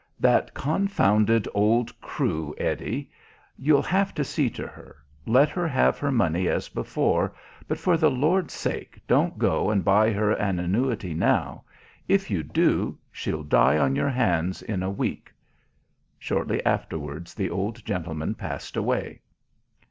[0.19, 3.11] "That confounded old Crewe, Eddie.
[3.55, 4.95] You'll have to see to her.
[5.27, 7.35] Let her have her money as before,
[7.67, 11.65] but for the Lord's sake don't go and buy her an annuity now.
[12.07, 15.31] If you do, she'll die on your hands in a week!"
[16.17, 19.21] Shortly afterwards the old gentleman passed away.